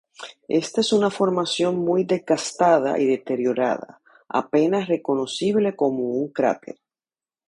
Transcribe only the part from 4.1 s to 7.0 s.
apenas reconocible como un cráter.